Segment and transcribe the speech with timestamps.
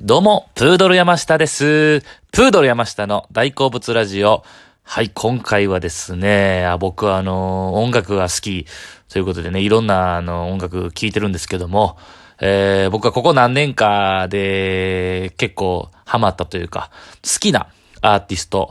[0.00, 2.02] どうも、プードル山下です。
[2.30, 4.44] プードル山下の大好物ラジオ。
[4.84, 8.66] はい、今回はですね、あ僕はあの、音楽が好き
[9.08, 11.98] ということでね、いろんなあの、音楽聴いてるんですけども、
[12.40, 16.92] えー僕はここ何年かで結構ハマったというか、
[17.24, 17.66] 好きな
[18.00, 18.70] アーティスト、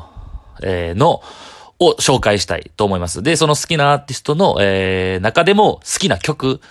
[0.63, 1.21] えーの、
[1.79, 3.21] を紹介したいと思います。
[3.21, 6.61] で、その好きなアーティストの、えー中でも好きな曲、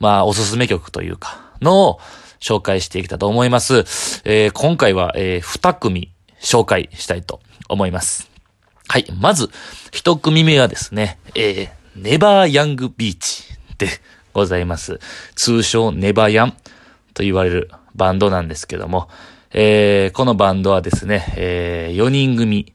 [0.00, 2.00] まあ、おすすめ曲というか、の
[2.42, 3.84] 紹介していきたいと思います。
[4.24, 8.28] えー今回は、えー二組紹介したいと思います。
[8.88, 9.06] はい。
[9.18, 9.48] まず、
[9.92, 13.44] 一組目はですね、えー、ネバーヤングビーチ
[13.78, 13.86] で
[14.34, 14.98] ございます。
[15.36, 16.56] 通称ネバヤン
[17.14, 19.08] と言われるバンドなんですけども、
[19.52, 22.74] えーこのバンドはですね、え4人組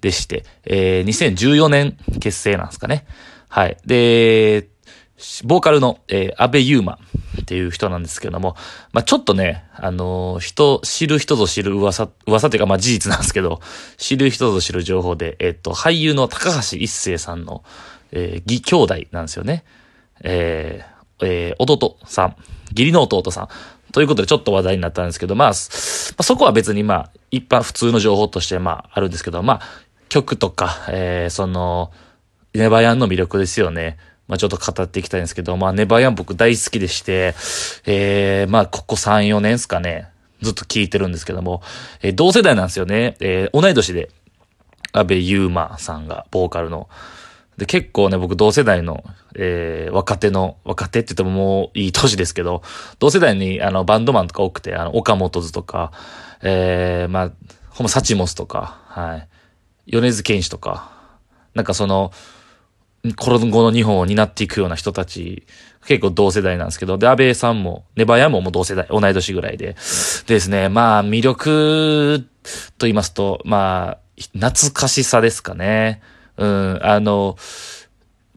[0.00, 3.06] でして、えー2014年結成なんですかね。
[3.48, 3.76] はい。
[3.86, 4.68] で、
[5.44, 6.98] ボーカルの、えー、安倍優馬
[7.40, 8.54] っていう人なんですけども、
[8.92, 13.60] まあ、ちょっとね、あのー人、知る人ぞ知る噂、噂っていうか、まあ、事実なんですけど、
[13.96, 17.64] 知る人ぞ知る情報で、えっと、俳優の高橋一生さんの、
[18.12, 19.64] えー義兄弟なんですよね。
[20.22, 22.36] えーえー弟さん、
[22.70, 23.48] 義理の弟さん。
[23.92, 29.60] ということでちょっと話題になったんですけど、まあ、まあそこは別にまあ、一般普通の情報としてまあ、あるんですけど、まあ、
[30.08, 31.90] 曲とか、えーその、
[32.52, 33.98] ネバヤンの魅力ですよね。
[34.28, 37.34] まあちょっと語っていきたいんですけど、まあネバヤン僕大好きでして、
[37.86, 40.08] えー、まあここ3、4年ですかね、
[40.42, 41.62] ずっと聞いてるんですけども、
[42.02, 43.16] えー同世代なんですよね。
[43.20, 44.10] えー同い年で、
[44.92, 46.88] 安倍優馬さんが、ボーカルの。
[47.56, 49.04] で、結構ね、僕同世代の、
[49.34, 52.62] えー若手の、若手って言ってももういい年ですけど、
[52.98, 55.92] 同世代にあのバンドマンとか多くて、あの、岡本図とか、
[56.42, 57.32] えー、まあ、
[57.70, 59.28] ほんまサチモスとか、はい。
[59.86, 60.90] 米津玄師とか、
[61.54, 62.12] なんかその、
[63.14, 65.46] 今後の日本を担っていくような人たち、
[65.86, 69.56] 結構同世代なんですけど、で、安倍さんも、ネバヤももう同世代、同い年ぐらい。
[69.56, 69.76] で
[70.26, 72.26] ですね、まあ、魅力
[72.78, 73.98] と言いますと、まあ、
[74.32, 76.02] 懐かしさですかね。
[76.36, 77.36] うん、あの、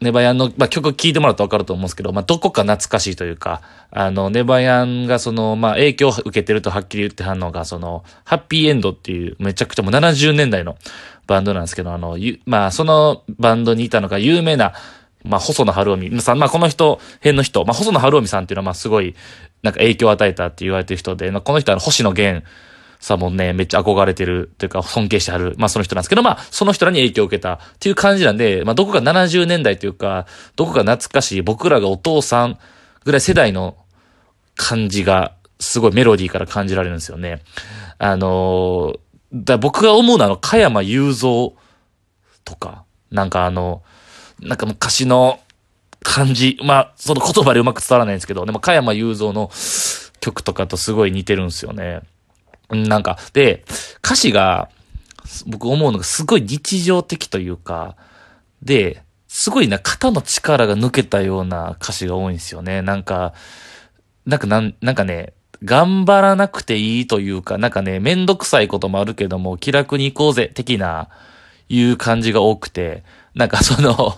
[0.01, 3.61] ネバヤンの、まあ、曲聴いてもらうとわかると思うんですけど、まあ、どこか懐かしいというか、
[3.91, 10.77] あの、ネバヤンがその、まあ、影響を受けてるとはっきり言ってはんのが、その、ハッピーエンドっていう、めちゃくちゃもう70年代の
[11.27, 14.73] バンドなんですけど、あの、まあ、そのバンドにいたのが有名な、
[15.25, 16.21] まあ、細野晴臣。
[16.21, 19.15] さん、まあ、この人、辺の人、まあ、細野晴臣さんっていうのは、まあ、すごい、
[19.63, 22.45] なんか影響を与えたって言われてる人で、まあ、この人は星野源
[22.99, 32.59] さんもね、めっちゃ憧れてるというか尊敬してはる、まあその人なんですけど、まあその人らに影響を受けたっていう感じなんで、まあどこか70年代というか、どこか懐かしい僕らがお父さん
[33.05, 33.77] ぐらい世代の
[34.55, 37.41] 感じが、すごいメロディーから感じられるんですよね。
[37.97, 38.99] あのー
[39.33, 41.53] だ僕が思うのはあの、加山雄三
[42.43, 43.83] とか、なんかあの、
[44.39, 45.39] なんか昔の
[46.01, 49.51] 感じ、まあ、その言葉でうまく伝わらないんですけど、でも加山雄三の
[50.19, 52.01] 曲とかとすごい似てるんですよね。
[52.69, 53.65] なんか、で、
[54.03, 54.69] 歌詞が、
[55.45, 57.95] 僕思うのがすごい日常的というか、
[58.61, 62.81] で、すごいな、肩の力が抜けたような歌詞が多いんですよね。
[62.81, 63.33] なんか、
[64.25, 71.09] なんか、なんかね、頑張らなくていいというか、なんかね、めんどくさいこともあるけども、気楽に行こうぜ、的な、
[71.67, 73.03] いう感じが多くて、
[73.35, 74.15] なんかその、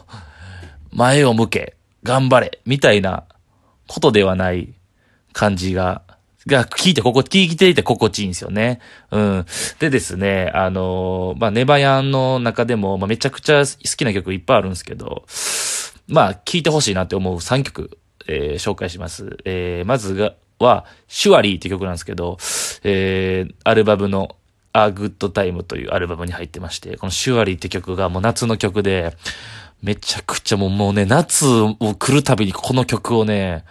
[0.92, 3.26] 前を向け、頑張れ、みたいな
[3.88, 4.74] ことではない
[5.34, 6.04] 感じが、
[6.48, 8.80] が、聞いてここ、聞いていて心地いいんですよね。
[9.12, 9.46] うん。
[9.80, 13.66] でですね、あのまあ、ネバヤンの中でも、まあ、めちゃくちゃ好
[13.98, 15.26] きな曲いっぱいあるんですけど、
[16.08, 17.98] まあ、聴いてほしいなって思う3曲、
[18.28, 19.38] えー紹介します。
[19.46, 22.38] えーまずが、は、シュワリーって曲なんですけど、
[22.84, 24.36] えーアルバムの、
[24.74, 29.16] A Good Time というアルバムに入ってまして、このシュワリーって曲がもう夏の曲で、
[29.82, 33.66] めちゃくちゃもうもうね、夏を来るたびにこの曲をね、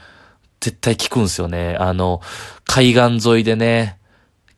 [0.61, 1.77] 絶対聴くんですよね。
[1.79, 2.21] あの、
[2.67, 3.99] 海岸沿いでね、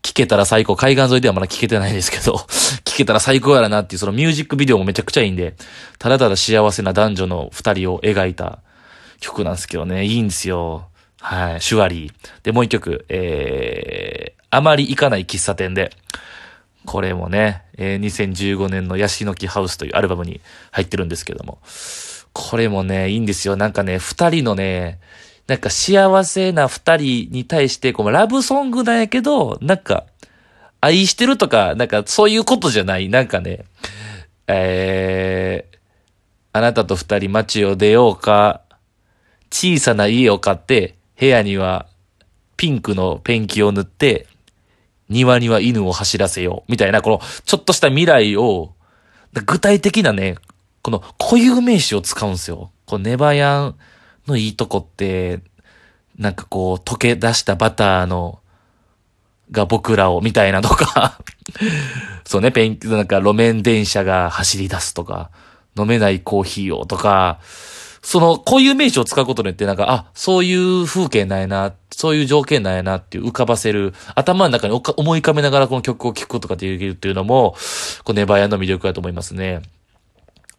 [0.02, 0.74] 聴けたら最高。
[0.74, 2.44] 海岸沿いではまだ聴けてないですけど、
[2.84, 5.54] 聴けたら最高やらなっていう、そのミュージックビデオもめちゃくちゃいいんで、
[5.98, 8.58] ただただ幸せな男女の二人を描いた
[9.20, 10.88] 曲なんですけどね、いいんですよ。
[11.20, 12.12] はい、シュワリー。
[12.42, 15.92] で、もう一曲、えー、あまり行かない喫茶店で、
[16.84, 20.40] これもね、えー2015年のヤシの木ハウスというアルバムに
[20.72, 21.58] 入ってるんですけども、
[22.32, 23.54] これもね、いいんですよ。
[23.54, 24.98] なんかね、二人のね、
[25.46, 30.06] なんか幸せな二人に対して、こう、ラブソングなんやけど、なんか、
[30.80, 33.08] 愛してるとか、なんかそういうことじゃない。
[33.08, 33.64] なんかね、
[34.48, 35.78] えー、
[36.52, 38.62] あなたと二人街を出ようか、
[39.50, 41.86] 小さな家を買って、部屋には
[42.56, 44.26] ピンクのペンキを塗って、
[45.08, 46.70] 庭には犬を走らせよう。
[46.70, 48.72] みたいな、この、ちょっとした未来を、
[49.46, 50.36] 具体的なね、
[50.82, 52.70] この固有名詞を使うんですよ。
[52.86, 53.76] このネバヤン
[54.26, 55.40] のいいとこって、
[56.18, 58.40] なんかこう、溶け出したバターの
[59.50, 61.18] が僕らを、みたいなとか
[62.24, 65.30] そうね、ペン、なんか路面電車が走り出すとか、
[65.78, 67.38] 飲めないコーヒーをとか、
[68.02, 77.54] その、こういう名詞を使うことによって、なんか、あ、そういう風景ないな、そういう条件なんやなっていう浮かばせる、頭の中に思い浮かべながらこの曲を聴くことができるっていうのも、
[78.02, 79.62] こう、ネバヤの魅力だと思いますね。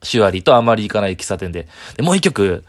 [0.03, 1.67] シュアリとあまり行かない喫茶店で。
[1.97, 2.63] で、もう一曲、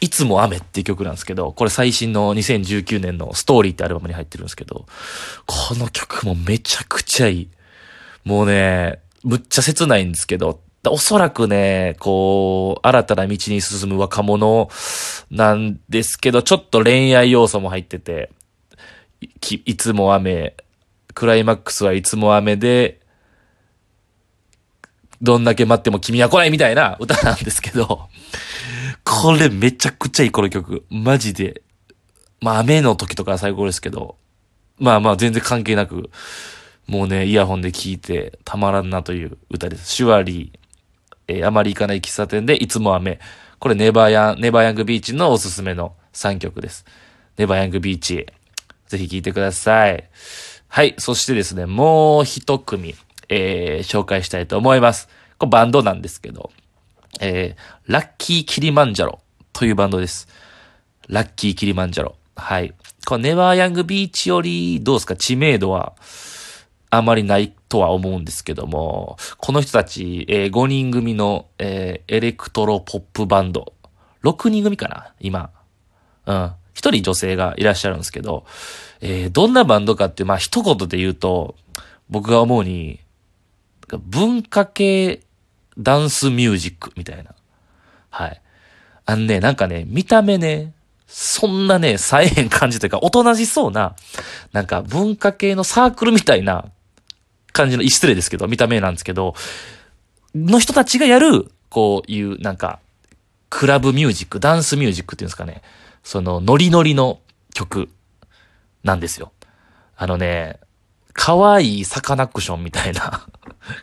[0.00, 4.86] いつも雨っていう曲なんですけど、これ最新の2019年のストーリーってアルバムに入ってるんですけど、
[5.46, 7.48] この曲もめちゃくちゃいい。
[8.24, 14.68] もうね、むっちゃ切ないんですけど、おそらくね、こう、新たな道に進む若者
[15.30, 18.30] なんですけど、ちょっと恋愛要素も入ってて、
[19.64, 20.54] いつも雨、
[21.14, 23.00] クライマックスはいつも雨で、
[25.22, 28.08] どんだけ待っても君は来ないみたいな歌なんですけど、
[29.04, 30.84] これめちゃくちゃいいこの曲。
[30.90, 31.62] マジで。
[32.40, 34.16] まあ雨の時とか最高ですけど、
[34.78, 36.10] まあまあ全然関係なく、
[36.86, 39.92] もうね、イヤホンで聴いてたまらんなという歌です。
[39.92, 40.58] シュワリー、
[41.28, 43.18] えー、あまり行かない喫茶店でいつも雨。
[43.58, 46.84] これネバーヤン、ネバーヤングビーチのおすすめの3曲です。
[47.36, 48.26] ネバーヤングビーチ。
[48.86, 50.08] ぜひ聴いてください。
[50.68, 50.94] はい。
[50.98, 52.94] そしてですね、もう一組、
[53.28, 55.08] えー、紹介したいと思います。
[55.38, 56.50] これバンドなんですけど、
[57.20, 59.20] えー、ラッキーキリマンジャロ
[59.52, 60.28] というバンドです。
[61.08, 62.16] ラッキーキリマンジャロ。
[62.36, 62.74] はい。
[63.06, 65.16] このネバーヤングビーチより、どうですか？
[65.16, 65.94] 知名度は、
[66.90, 73.72] あまりないとは思うんですけども、この人たち、えー、5人組の、えー、エレクトロポップバンド。
[74.22, 75.12] 6人組かな？
[75.20, 75.50] 今。
[76.26, 76.52] うん。
[76.74, 78.44] 一人女性がいらっしゃるんですけど、
[79.00, 81.54] えー、どんなバンドかって、まあ一言で言うと、
[82.10, 83.00] 僕が思うに、
[83.98, 85.22] 文化系
[85.78, 87.34] ダンスミュージックみたいな。
[88.10, 88.40] はい。
[89.04, 90.72] あのね、なんかね、見た目ね、
[91.06, 93.94] そんなね、さえへん感じというか、おとなしそうな、
[94.52, 96.66] なんか文化系のサークルみたいな
[97.52, 99.34] 感じの、失礼ですけど、見た目なんですけど、
[100.34, 102.80] の人たちがやる、こういう、なんか、
[103.48, 105.62] クラブミュージック、ダンスミュージックっていうんですかね。
[106.02, 107.20] その、ノリノリの
[107.54, 107.88] 曲
[108.82, 109.32] なんですよ。
[109.96, 110.58] あのね、
[111.12, 113.26] 可愛いサカナクションみたいな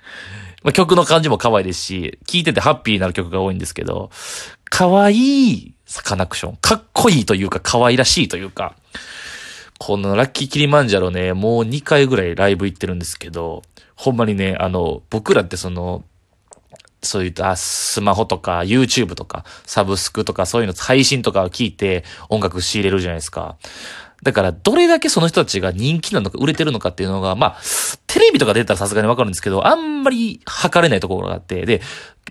[0.63, 4.10] まあ、曲の感じも可愛いですし、聴いててハッピーになる曲が多いんですけど、
[4.69, 6.57] 可愛いサカナクション。
[6.57, 8.75] かっこいいというか、可愛らしいというか、
[9.77, 13.63] このラッキーキリマンジャロね、もう2回ぐらいライブ行ってるんですけど、
[13.95, 16.04] ほんまにね、あの、僕らってその、
[17.04, 23.57] そういったスマホとか YouTube とかサブスクとかそういうの配信とかを聞いて音楽仕入れるじゃないですか。
[24.23, 27.57] だから、どれだけその人たちが人気なのか、売れてるのかっていうのが、まあ、
[28.07, 31.81] テレビとか出たらさすがにわかるんですけど、あんまり測れないところがあって、で、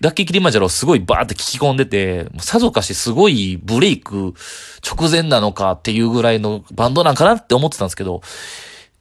[0.01, 4.35] ラッキーキリマジャロすごいバーって聞き込んでて、さぞかしすごいブレイク
[4.85, 8.23] 直前なのかっていうぐらいのバンドなんかなって思ってたんですけど、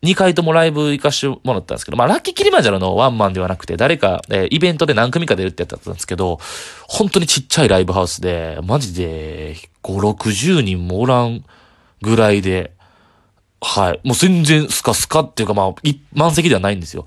[0.03, 6.39] 2回ともライブ行かしてもらったんですけど、まあ、ラッキーキリマジャロのワンマンではなくて、誰か、えー、イベントで何組か出るってやつだったんですけど、
[6.87, 11.45] 本当にちっちゃいライブハウスで、マジで、5、60人もおらん
[12.01, 12.73] ぐらいで、
[13.61, 13.99] はい。
[14.03, 15.75] もう全然スカスカっていうかまあ、
[16.13, 17.05] 満席ではないんですよ。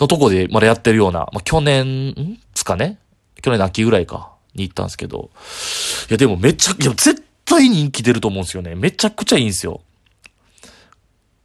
[0.00, 2.38] のとこでまだやってるような、まあ去年、ん？
[2.52, 2.98] つかね？
[3.40, 5.30] 去年の秋ぐらいか、に行ったんですけど。
[6.10, 8.74] いやでもめちゃ、いや絶対人気出ると思うんですよね。
[8.74, 9.82] めちゃくちゃいいんですよ。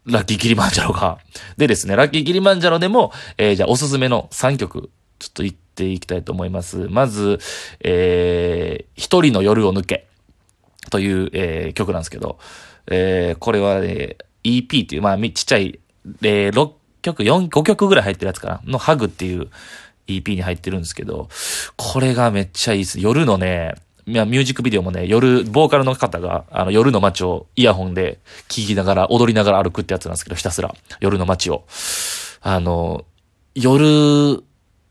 [0.06, 1.19] ラッキーキリマンジャロが。
[1.57, 4.89] でですね、ラッキーキリマンジャロでも、えー、じゃあおすすめの3曲、
[5.20, 6.88] ちょっと言っていきたいと思います。
[6.89, 7.38] まず、
[7.82, 10.08] えー、一人の夜を抜け、
[10.89, 12.39] という、えー、曲なんですけど、
[12.88, 15.79] えー、これはね、EP っていう、まあ、ちっちゃい、
[16.22, 18.72] えー、6曲、4、5曲ぐらい入ってるやつかな？
[18.72, 19.50] のハグっていう
[20.08, 21.29] EP に入ってるんですけど、
[21.75, 23.00] これがめっちゃいいです。
[23.00, 31.65] 夜のね、ミュージックビデオもね、夜、ボーカルの方が、あの、夜の街をイヤホンで聴きながら、踊りながら歩くってやつなんですけど、ひたすら、夜の街を。
[32.41, 33.05] あの、
[33.53, 34.43] 夜、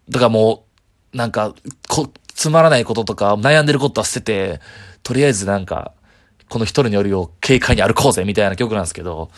[0.09, 0.65] だからも
[1.13, 1.55] う、なんか、
[1.89, 4.27] こ、つまらないこととか、悩んでることは捨て
[4.59, 4.61] て、
[5.03, 5.93] とりあえずなんか、
[6.49, 9.31] この一人の夜を軽快に歩こうぜみたいな曲なんですけど、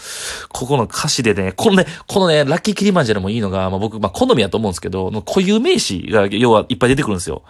[0.49, 7.43] ここの歌詞でね、このね、このね、ラッキーキリマンジャロもいいのが、まあ僕、まあ好みやと思うんですけど、の固有名詞が要はいっぱい出てくるんですよ。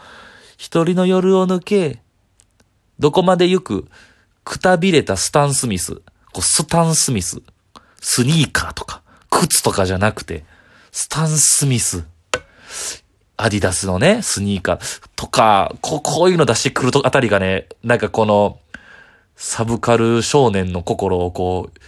[0.57, 2.01] 一人の夜を抜け、
[2.99, 3.89] どこまで行く、
[4.45, 5.97] くたびれたスタンスミス、
[6.33, 7.41] こうスタンスミス、
[8.01, 10.45] スニーカーとか、靴とかじゃなくて、
[10.93, 12.05] スタンスミス、
[13.37, 18.59] アディダスのね、スニーカーとか、こう、こういうの出してくるとあたりがね、なんかこの、
[19.43, 21.79] サブカル少年の心をこう、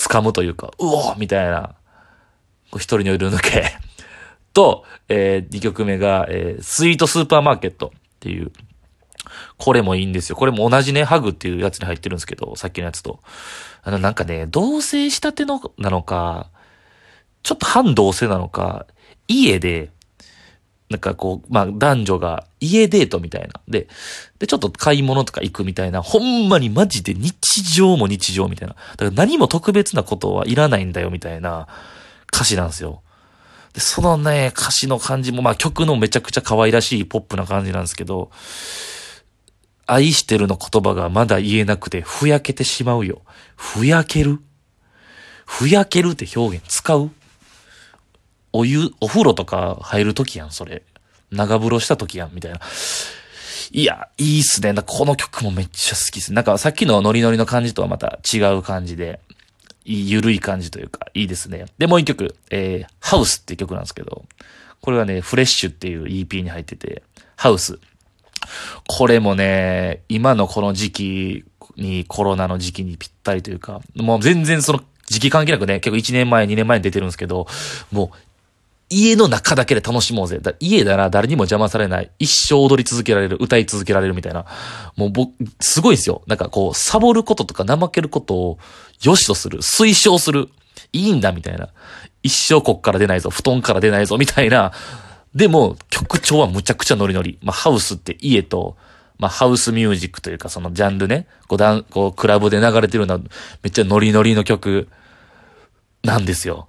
[0.00, 1.74] 掴むというか、うおみたいな、
[2.74, 3.64] 一人の夜抜け
[4.54, 8.52] と、えー、2曲目が、えー、スイートスーパーマーケットっていう、
[9.58, 10.36] これもいいんですよ。
[10.36, 13.18] これも同じね、ハグっていうやつに入ってるんですけど、さっきのやつと。
[13.82, 16.48] あの、なんかね、同棲したての、なのか、
[17.42, 18.86] ちょっと反同性なのか、
[19.26, 19.90] 家で、
[20.90, 23.60] なんかこう、まあ男女が家デートみたいな。
[23.68, 23.86] で、
[24.40, 28.74] で、ちょっと買い物とか行くみたいな、ほんまにマジで日常も日常みたいな。
[28.74, 31.68] だから何も特別なことはいらないんだよみたいな
[32.34, 33.02] 歌詞なんですよ。
[33.72, 38.32] で、そのね、歌詞の感じも、まあ曲のめちゃくちゃ可愛らしいポップな感じなんですけど、
[39.86, 43.22] 愛してるの言葉がまだ言えなくて、ふやけてしまうよ。
[43.54, 44.40] ふやける？
[45.46, 47.10] ふやけるって表現使う？
[48.52, 50.82] お湯、お風呂とか入るときやん、それ。
[51.30, 52.60] 長風呂したときやん、みたいな。
[53.72, 54.74] いや、いいっすね。
[54.84, 56.32] この曲もめっちゃ好きです。
[56.32, 59.20] なんかさっきのノリノリの感じとはまた違う感じで、
[59.84, 61.66] いい、ゆるい感じというか、いいですね。
[61.78, 64.24] で、もう一曲、えー、ハウスっていう曲なんですけど、
[64.80, 67.02] これはね、フレッシュっていう EP に入ってて、
[67.36, 67.78] ハウス。
[68.88, 71.44] これもね、今のこの時期
[71.76, 77.46] に、コロナの時期にぴったりというか、もう全然その時期関係なくね、結構1年前、2年前に出てるんですけど、
[77.92, 78.16] もう
[78.90, 80.40] 家の中だけで楽しもうぜ。
[80.58, 82.10] 家なら誰にも邪魔されない。
[82.18, 83.36] 一生踊り続けられる。
[83.40, 84.44] 歌い続けられるみたいな。
[84.96, 86.22] もう僕、すごいですよ。
[86.26, 88.58] なんかこう、サボることとか怠けることを
[89.02, 89.60] 良しとする。
[89.60, 90.48] 推奨する。
[90.92, 91.68] いいんだみたいな。
[92.24, 93.30] 一生こっから出ないぞ。
[93.30, 94.18] 布団から出ないぞ。
[94.18, 94.72] みたいな。
[95.36, 97.38] でも、曲調はむちゃくちゃノリノリ。
[97.42, 98.76] まあ、ハウスって家と、
[99.18, 101.28] まあ、ハウスミュージックというか、そのジャンルね。
[101.46, 103.18] こう、だん、こう、クラブで流れてるような、
[103.62, 104.88] めっちゃノリノリの曲
[106.02, 106.66] なんですよ。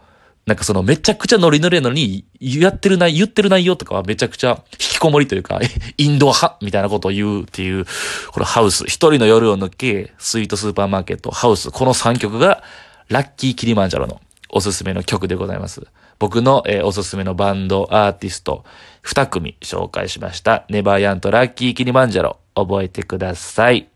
[0.51, 5.61] なんかそのめちゃくちゃノリノリなのに、やってる内、言ってる内容とかはめちゃくちゃ引きこもりというか、
[5.97, 7.85] インド派みたいなことを言うっていう、
[8.31, 12.63] このハウス、一人の夜を抜け、スイートスーパーマーケット、ハウス、この3曲が、
[13.07, 15.87] ラッキーキリマンジャロのおすすめの曲でございます。
[16.19, 18.65] 僕の、えー、おすすめのバンド、アーティスト、
[19.05, 20.65] 2組紹介しました。
[20.67, 23.90] ネバーヤンとラッキーキリマンジャロ、覚えてください。